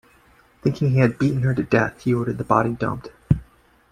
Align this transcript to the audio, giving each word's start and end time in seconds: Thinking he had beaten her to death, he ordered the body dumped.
Thinking 0.63 0.89
he 0.89 0.97
had 0.97 1.19
beaten 1.19 1.43
her 1.43 1.53
to 1.53 1.61
death, 1.61 2.01
he 2.01 2.13
ordered 2.15 2.39
the 2.39 2.43
body 2.43 2.71
dumped. 2.73 3.09